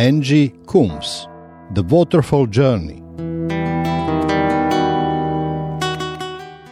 [0.00, 1.28] Angie Coombs,
[1.74, 3.02] The Waterfall Journey.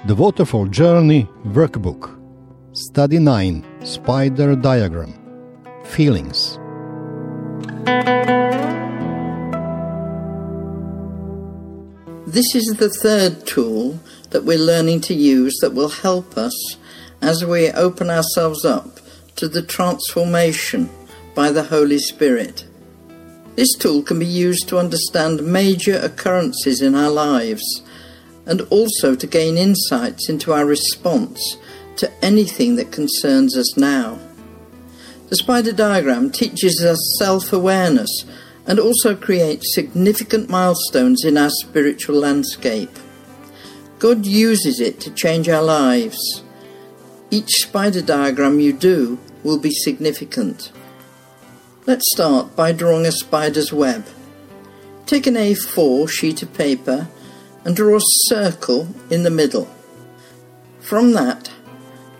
[0.06, 2.18] The Waterfall Journey Workbook,
[2.72, 5.12] Study 9, Spider Diagram,
[5.84, 6.58] Feelings.
[12.26, 16.56] This is the third tool that we're learning to use that will help us
[17.20, 19.00] as we open ourselves up
[19.36, 20.88] to the transformation
[21.34, 22.64] by the Holy Spirit.
[23.58, 27.82] This tool can be used to understand major occurrences in our lives
[28.46, 31.56] and also to gain insights into our response
[31.96, 34.20] to anything that concerns us now.
[35.28, 38.24] The spider diagram teaches us self awareness
[38.64, 42.96] and also creates significant milestones in our spiritual landscape.
[43.98, 46.44] God uses it to change our lives.
[47.32, 50.70] Each spider diagram you do will be significant.
[51.88, 54.04] Let's start by drawing a spider's web.
[55.06, 57.08] Take an A4 sheet of paper
[57.64, 59.74] and draw a circle in the middle.
[60.80, 61.50] From that,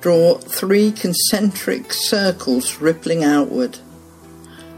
[0.00, 3.78] draw three concentric circles rippling outward,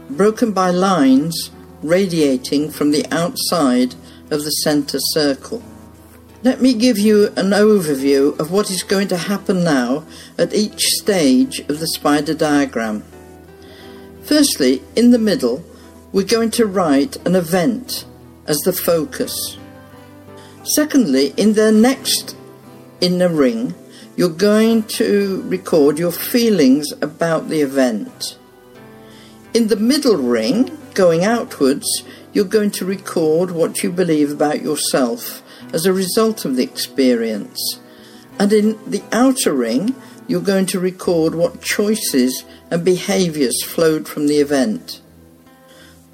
[0.09, 3.95] broken by lines radiating from the outside
[4.29, 5.63] of the centre circle.
[6.43, 10.03] Let me give you an overview of what is going to happen now
[10.37, 13.05] at each stage of the spider diagram.
[14.31, 15.61] Firstly, in the middle,
[16.13, 18.05] we're going to write an event
[18.47, 19.57] as the focus.
[20.63, 22.37] Secondly, in the next
[23.01, 23.75] inner ring,
[24.15, 28.37] you're going to record your feelings about the event.
[29.53, 35.43] In the middle ring, going outwards, you're going to record what you believe about yourself
[35.73, 37.81] as a result of the experience.
[38.39, 39.93] And in the outer ring,
[40.25, 45.01] you're going to record what choices and behaviours flowed from the event.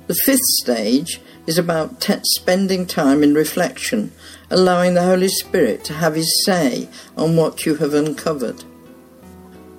[0.07, 4.11] The fifth stage is about spending time in reflection,
[4.49, 8.63] allowing the Holy Spirit to have His say on what you have uncovered.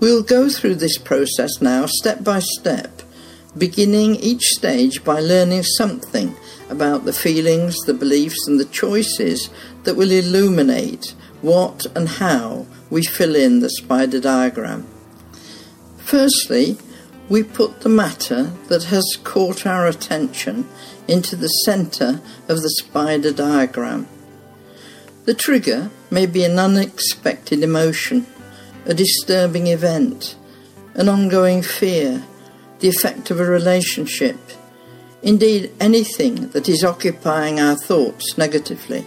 [0.00, 3.02] We'll go through this process now step by step,
[3.56, 6.36] beginning each stage by learning something
[6.70, 9.50] about the feelings, the beliefs, and the choices
[9.84, 14.86] that will illuminate what and how we fill in the spider diagram.
[16.08, 16.78] Firstly,
[17.28, 20.66] we put the matter that has caught our attention
[21.06, 24.08] into the centre of the spider diagram.
[25.26, 28.26] The trigger may be an unexpected emotion,
[28.86, 30.34] a disturbing event,
[30.94, 32.24] an ongoing fear,
[32.78, 34.38] the effect of a relationship,
[35.22, 39.06] indeed anything that is occupying our thoughts negatively.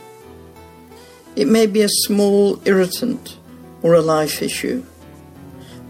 [1.35, 3.39] It may be a small irritant
[3.81, 4.85] or a life issue.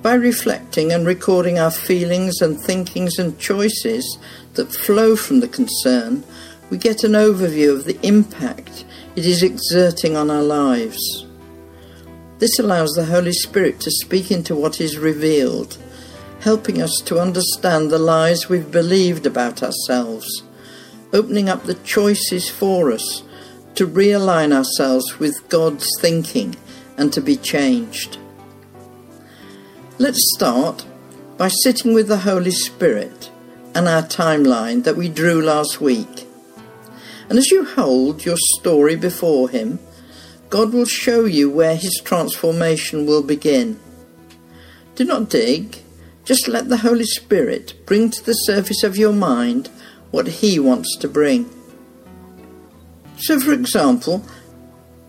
[0.01, 4.17] By reflecting and recording our feelings and thinkings and choices
[4.53, 6.23] that flow from the concern,
[6.69, 8.85] we get an overview of the impact
[9.16, 11.25] it is exerting on our lives.
[12.39, 15.78] This allows the Holy Spirit to speak into what is revealed
[16.41, 20.44] helping us to understand the lies we've believed about ourselves,
[21.13, 23.23] opening up the choices for us
[23.75, 26.56] to realign ourselves with God's thinking
[26.97, 28.18] and to be changed.
[30.01, 30.84] Let's start
[31.38, 33.29] by sitting with the Holy Spirit
[33.75, 36.25] and our timeline that we drew last week.
[37.29, 39.78] And as you hold your story before Him,
[40.50, 43.79] God will show you where His transformation will begin.
[44.95, 45.78] Do not dig,
[46.25, 49.69] just let the Holy Spirit bring to the surface of your mind
[50.09, 51.47] what He wants to bring.
[53.18, 54.25] So, for example,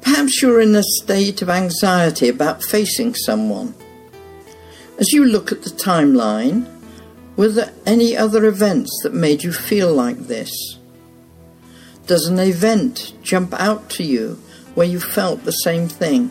[0.03, 3.74] perhaps you're in a state of anxiety about facing someone.
[4.98, 6.69] As you look at the timeline,
[7.36, 10.78] were there any other events that made you feel like this?
[12.06, 14.38] Does an event jump out to you
[14.75, 16.30] where you felt the same thing?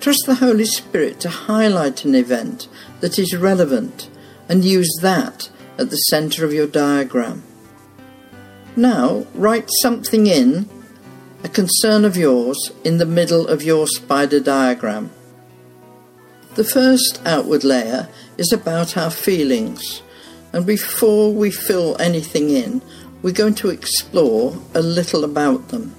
[0.00, 2.68] Trust the Holy Spirit to highlight an event
[3.00, 4.10] that is relevant
[4.48, 5.48] and use that
[5.78, 7.42] at the centre of your diagram.
[8.76, 10.68] Now, write something in,
[11.44, 15.10] a concern of yours, in the middle of your spider diagram.
[16.54, 20.02] The first outward layer is about our feelings,
[20.52, 22.82] and before we fill anything in,
[23.22, 25.94] we're going to explore a little about them.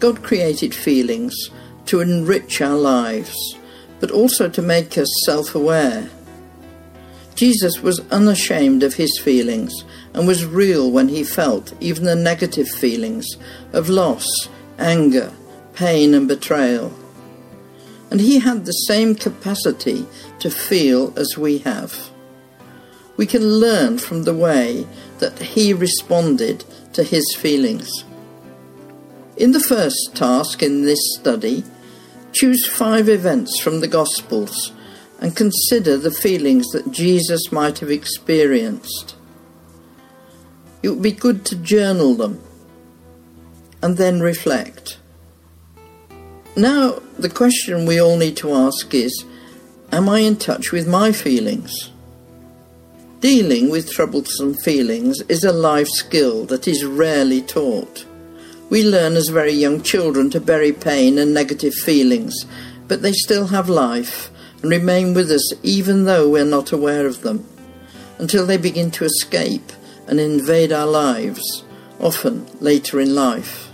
[0.00, 1.50] God created feelings
[1.86, 3.56] to enrich our lives,
[4.00, 6.10] but also to make us self aware.
[7.36, 9.84] Jesus was unashamed of his feelings
[10.14, 13.36] and was real when he felt even the negative feelings
[13.72, 14.26] of loss,
[14.80, 15.32] anger,
[15.74, 16.92] pain, and betrayal.
[18.12, 20.04] And he had the same capacity
[20.40, 22.10] to feel as we have.
[23.16, 24.86] we can learn from the way
[25.18, 28.04] that he responded to his feelings.
[29.36, 31.64] In the first task in this study,
[32.32, 34.72] choose five events from the Gospels
[35.20, 39.16] and consider the feelings that Jesus might have experienced.
[40.82, 42.42] It would be good to journal them
[43.80, 44.98] and then reflect.
[46.56, 49.24] Now, the question we all need to ask is
[49.90, 51.90] Am I in touch with my feelings?
[53.20, 58.04] Dealing with troublesome feelings is a life skill that is rarely taught.
[58.68, 62.44] We learn as very young children to bury pain and negative feelings,
[62.86, 67.22] but they still have life and remain with us even though we're not aware of
[67.22, 67.46] them,
[68.18, 69.72] until they begin to escape
[70.06, 71.64] and invade our lives,
[71.98, 73.71] often later in life.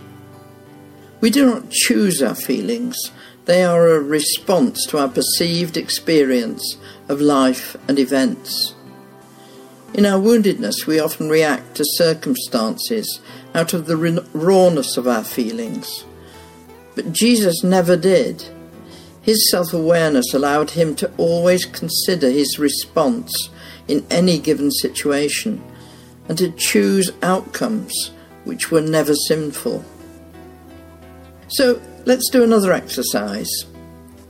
[1.21, 2.97] We do not choose our feelings,
[3.47, 6.77] they are a response to our perceived experience
[7.09, 8.75] of life and events.
[9.95, 13.21] In our woundedness, we often react to circumstances
[13.55, 13.97] out of the
[14.33, 16.05] rawness of our feelings.
[16.95, 18.45] But Jesus never did.
[19.23, 23.49] His self awareness allowed him to always consider his response
[23.89, 25.63] in any given situation
[26.29, 28.11] and to choose outcomes
[28.45, 29.85] which were never sinful.
[31.49, 33.51] So let's do another exercise.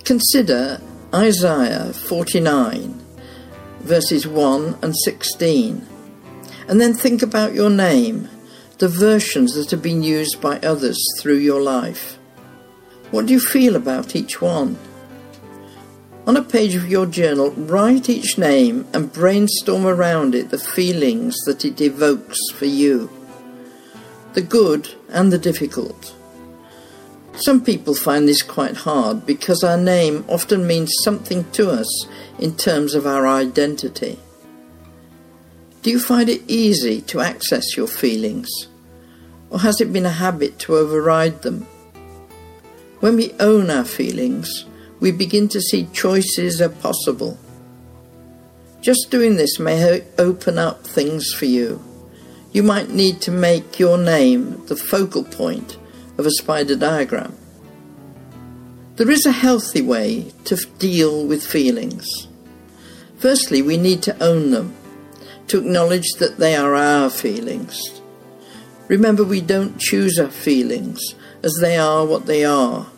[0.05, 0.81] Consider
[1.15, 3.05] Isaiah 49
[3.81, 5.87] verses 1 and 16.
[6.69, 8.29] And then think about your name,
[8.79, 12.19] the versions that have been used by others through your life.
[13.11, 14.79] What do you feel about each one?
[16.27, 21.35] On a page of your journal, write each name and brainstorm around it the feelings
[21.47, 23.11] that it evokes for you
[24.35, 26.15] the good and the difficult.
[27.41, 32.07] Some people find this quite hard because our name often means something to us
[32.37, 34.19] in terms of our identity?
[35.83, 38.51] Do you find it easy to access your feelings?
[39.51, 41.69] Or has it been a habit to override them?
[42.99, 44.65] When we own our feelings,
[44.99, 47.39] we begin to see choices are possible.
[48.81, 51.81] Just doing this may open up things for you.
[52.51, 55.78] You might need to make your name the focal point
[56.19, 57.35] of a spider diagram.
[58.97, 62.27] There is a healthy way to deal with feelings.
[63.17, 64.75] Firstly, we need to own them,
[65.47, 68.01] to acknowledge that they are our feelings.
[68.89, 71.01] Remember, we don't choose our feelings,
[71.43, 72.89] as they are what they are.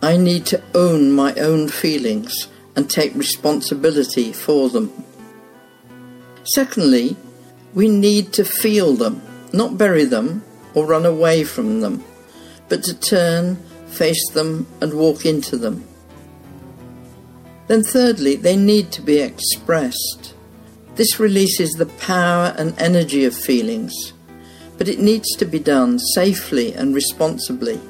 [0.00, 2.46] I need to own my own feelings
[2.76, 4.92] and take responsibility for them.
[6.44, 7.16] Secondly,
[7.74, 9.20] we need to feel them,
[9.52, 10.44] not bury them
[10.74, 12.04] or run away from them,
[12.68, 13.58] but to turn
[13.90, 15.84] face them, and walk into them.
[17.66, 20.34] Then, thirdly, they need to be expressed.
[20.94, 24.12] This releases the power and energy of feelings,
[24.78, 27.80] but it needs to be done safely and responsibly.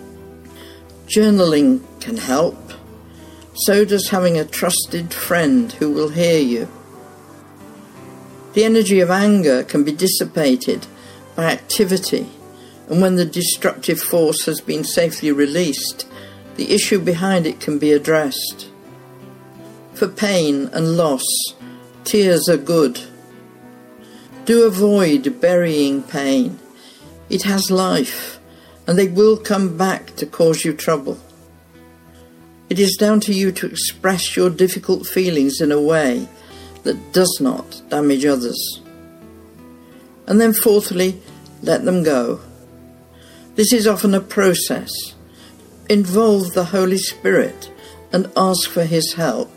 [1.06, 2.72] Journaling can help.
[3.54, 6.68] So does having a trusted friend who will hear you.
[8.54, 10.86] The energy of anger can be dissipated
[11.36, 12.28] by activity
[12.90, 16.08] and when the destructive force has been safely released,
[16.56, 18.68] the issue behind it can be addressed.
[19.94, 21.24] For pain and loss,
[22.02, 23.00] tears are good.
[24.44, 26.58] Do avoid burying pain.
[27.28, 28.40] It has life,
[28.88, 31.16] and they will come back to cause you trouble.
[32.68, 36.28] It is down to you to express your difficult feelings in a way
[36.82, 38.80] that does not damage others.
[40.26, 41.22] And then, fourthly,
[41.62, 42.40] let them go.
[43.56, 44.90] This is often a process.
[45.88, 47.70] Involve the Holy Spirit
[48.12, 49.50] and ask for His help.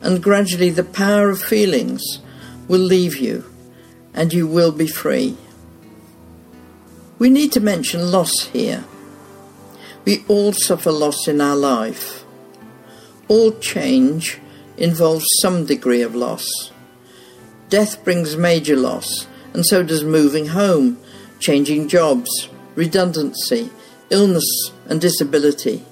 [0.00, 2.02] And gradually the power of feelings
[2.68, 3.44] will leave you
[4.14, 5.36] and you will be free.
[7.18, 8.84] We need to mention loss here.
[10.04, 12.24] We all suffer loss in our life.
[13.28, 14.40] All change
[14.76, 16.72] involves some degree of loss.
[17.68, 20.98] Death brings major loss, and so does moving home,
[21.38, 23.70] changing jobs, redundancy,
[24.10, 25.84] illness, and disability.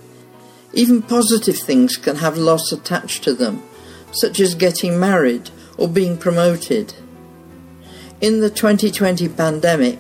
[0.73, 3.63] Even positive things can have loss attached to them,
[4.13, 6.95] such as getting married or being promoted.
[8.21, 9.99] In the 2020 pandemic,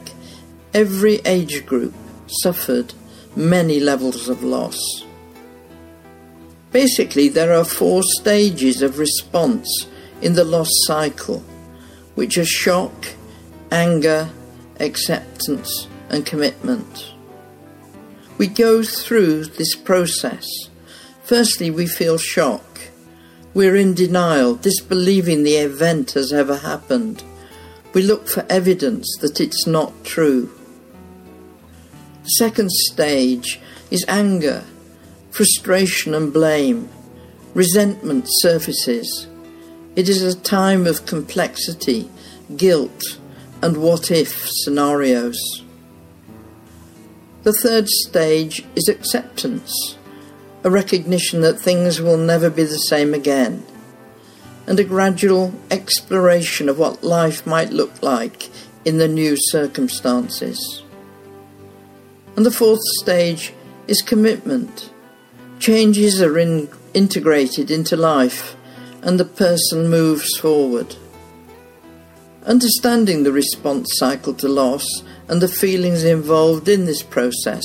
[0.75, 1.95] every age group
[2.27, 2.95] suffered
[3.35, 4.79] many levels of loss.
[6.71, 9.87] Basically, there are four stages of response
[10.23, 11.43] in the loss cycle,
[12.15, 13.09] which are shock,
[13.73, 14.31] anger,
[14.79, 17.15] acceptance, and commitment.
[18.39, 20.47] We go through this process.
[21.25, 22.65] Firstly, we feel shock.
[23.53, 27.23] We're in denial, disbelieving the event has ever happened.
[27.93, 30.51] We look for evidence that it's not true.
[32.23, 34.65] The second stage is anger,
[35.31, 36.89] frustration, and blame.
[37.55, 39.27] Resentment surfaces.
[39.97, 42.09] It is a time of complexity,
[42.57, 43.19] guilt,
[43.61, 45.65] and what if scenarios.
[47.43, 49.97] The third stage is acceptance,
[50.63, 53.65] a recognition that things will never be the same again,
[54.67, 58.51] and a gradual exploration of what life might look like
[58.85, 60.83] in the new circumstances.
[62.37, 63.53] And the fourth stage
[63.89, 64.91] is commitment.
[65.59, 68.57] Changes are in, integrated into life
[69.03, 70.97] and the person moves forward.
[72.47, 74.87] Understanding the response cycle to loss
[75.29, 77.65] and the feelings involved in this process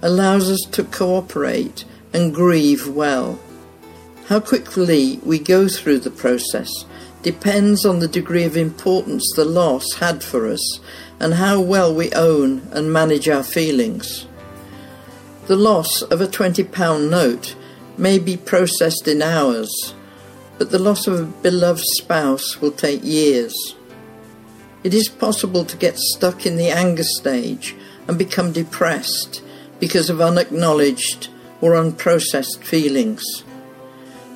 [0.00, 3.38] allows us to cooperate and grieve well.
[4.28, 6.70] How quickly we go through the process
[7.22, 10.80] depends on the degree of importance the loss had for us
[11.20, 14.26] and how well we own and manage our feelings.
[15.46, 17.54] The loss of a £20 note
[17.98, 19.94] may be processed in hours,
[20.58, 23.75] but the loss of a beloved spouse will take years.
[24.86, 27.74] It is possible to get stuck in the anger stage
[28.06, 29.42] and become depressed
[29.80, 31.26] because of unacknowledged
[31.60, 33.24] or unprocessed feelings.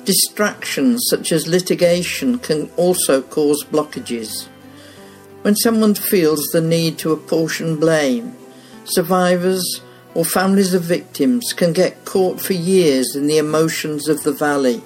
[0.03, 4.47] Distractions such as litigation can also cause blockages.
[5.41, 8.35] When someone feels the need to apportion blame,
[8.83, 9.79] survivors
[10.15, 14.81] or families of victims can get caught for years in the emotions of the valley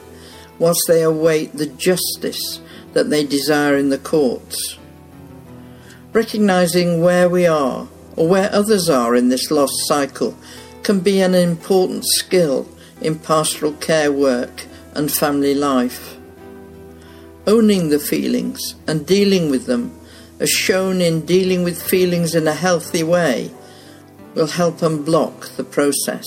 [0.59, 2.61] whilst they await the justice
[2.93, 4.77] that they desire in the courts.
[6.15, 10.33] Recognizing where we are or where others are in this loss cycle
[10.81, 12.69] can be an important skill
[13.01, 16.15] in pastoral care work and family life.
[17.45, 19.91] Owning the feelings and dealing with them,
[20.39, 23.51] as shown in dealing with feelings in a healthy way,
[24.35, 26.25] will help unblock the process.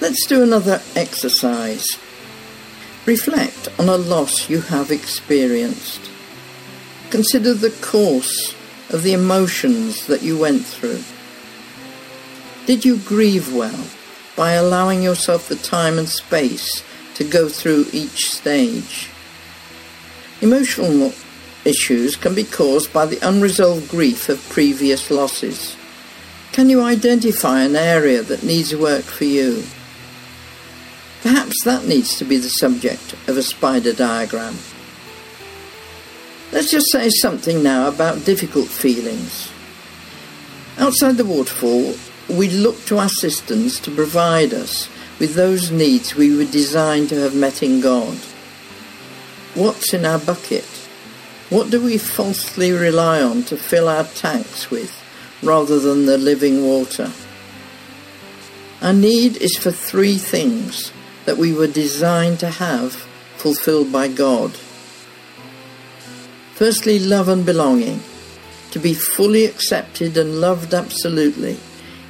[0.00, 1.84] Let's do another exercise.
[3.06, 6.11] Reflect on a loss you have experienced.
[7.12, 8.54] Consider the course
[8.88, 11.02] of the emotions that you went through.
[12.64, 13.84] Did you grieve well
[14.34, 16.82] by allowing yourself the time and space
[17.16, 19.10] to go through each stage?
[20.40, 21.12] Emotional
[21.66, 25.76] issues can be caused by the unresolved grief of previous losses.
[26.52, 29.64] Can you identify an area that needs work for you?
[31.20, 34.56] Perhaps that needs to be the subject of a spider diagram.
[36.52, 39.50] Let's just say something now about difficult feelings.
[40.78, 41.94] Outside the waterfall,
[42.28, 47.20] we look to our systems to provide us with those needs we were designed to
[47.20, 48.18] have met in God.
[49.54, 50.64] What's in our bucket?
[51.48, 54.92] What do we falsely rely on to fill our tanks with
[55.42, 57.12] rather than the living water?
[58.82, 60.92] Our need is for three things
[61.24, 62.92] that we were designed to have
[63.36, 64.58] fulfilled by God.
[66.62, 68.00] Firstly, love and belonging,
[68.70, 71.56] to be fully accepted and loved absolutely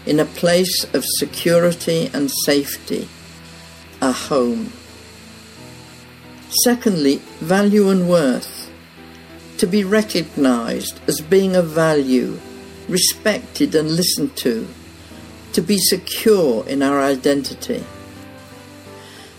[0.05, 3.09] in a place of security and safety,
[4.03, 4.71] a home.
[6.65, 8.71] Secondly, value and worth,
[9.57, 12.39] to be recognized as being of value,
[12.91, 14.69] respected and listened to,
[15.55, 17.83] to be secure in our identity.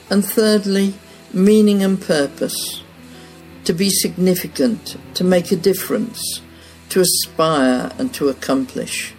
[0.10, 0.96] And thirdly,
[1.32, 2.83] meaning and purpose.
[3.65, 6.41] To be significant, to make a difference,
[6.89, 9.13] to aspire and to accomplish.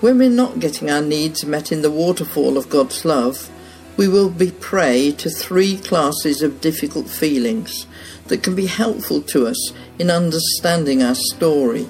[0.00, 3.50] When we're not getting our needs met in the waterfall of God's love,
[3.96, 7.86] we will be prey to three classes of difficult feelings
[8.26, 11.88] that can be helpful to us in understanding our story.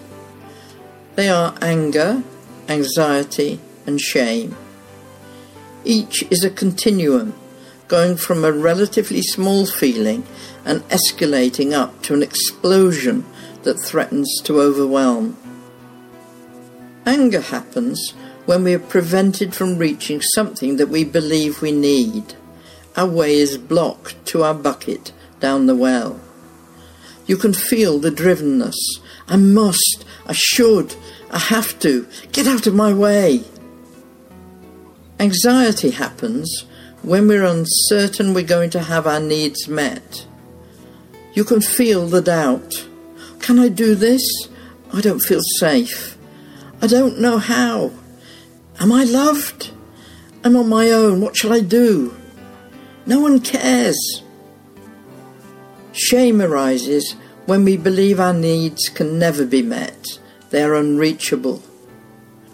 [1.14, 2.22] They are anger,
[2.68, 4.56] anxiety, and shame.
[5.84, 7.34] Each is a continuum
[7.88, 10.26] going from a relatively small feeling
[10.64, 13.24] and escalating up to an explosion
[13.62, 15.36] that threatens to overwhelm.
[17.06, 18.12] Anger happens
[18.46, 22.34] when we are prevented from reaching something that we believe we need.
[22.96, 26.20] Our way is blocked to our bucket down the well.
[27.26, 28.76] You can feel the drivenness.
[29.28, 30.94] I must, I should,
[31.30, 33.44] I have to, get out of my way.
[35.18, 36.64] Anxiety happens
[37.04, 40.26] when we're uncertain we're going to have our needs met.
[41.34, 42.88] You can feel the doubt.
[43.40, 44.22] Can I do this?
[44.92, 46.16] I don't feel safe.
[46.80, 47.90] I don't know how.
[48.80, 49.70] Am I loved?
[50.42, 51.20] I'm on my own.
[51.20, 52.16] What shall I do?
[53.06, 54.22] No one cares.
[55.92, 60.18] Shame arises when we believe our needs can never be met.
[60.50, 61.62] They are unreachable.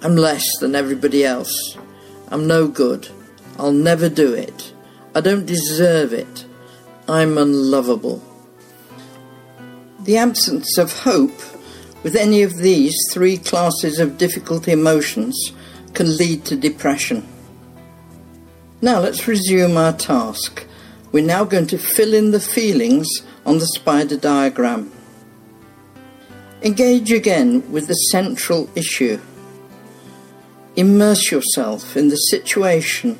[0.02, 1.76] I'm less than everybody else.
[2.28, 3.08] I'm no good.
[3.60, 4.72] I'll never do it.
[5.14, 6.46] I don't deserve it.
[7.06, 8.22] I'm unlovable.
[10.00, 11.38] The absence of hope
[12.02, 15.52] with any of these three classes of difficult emotions
[15.92, 17.28] can lead to depression.
[18.80, 20.66] Now let's resume our task.
[21.12, 23.08] We're now going to fill in the feelings
[23.44, 24.90] on the spider diagram.
[26.62, 29.20] Engage again with the central issue.
[30.76, 33.18] Immerse yourself in the situation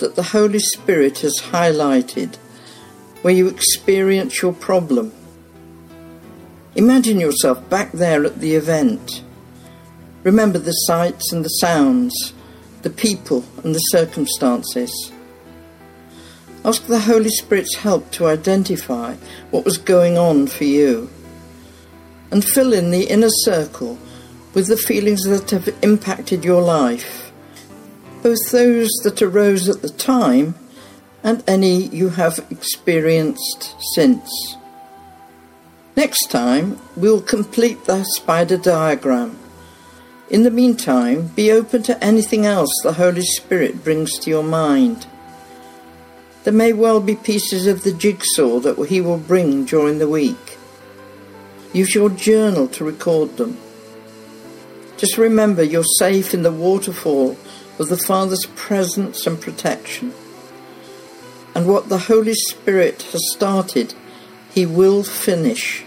[0.00, 2.36] that the Holy Spirit has highlighted
[3.22, 5.12] where you experience your problem.
[6.74, 9.22] Imagine yourself back there at the event.
[10.22, 12.32] Remember the sights and the sounds,
[12.82, 15.12] the people and the circumstances.
[16.64, 19.14] Ask the Holy Spirit's help to identify
[19.50, 21.08] what was going on for you
[22.30, 23.98] and fill in the inner circle
[24.52, 27.29] with the feelings that have impacted your life,
[28.22, 30.54] both those that arose at the time
[31.22, 34.56] and any you have experienced since.
[35.96, 39.38] Next time, we'll complete the spider diagram.
[40.30, 45.06] In the meantime, be open to anything else the Holy Spirit brings to your mind.
[46.44, 50.58] There may well be pieces of the jigsaw that He will bring during the week.
[51.72, 53.58] Use your journal to record them.
[54.96, 57.36] Just remember you're safe in the waterfall
[57.80, 60.12] of the Father's presence and protection.
[61.54, 63.94] And what the Holy Spirit has started,
[64.52, 65.82] He will finish,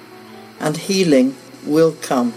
[0.59, 1.35] and healing
[1.65, 2.33] will come.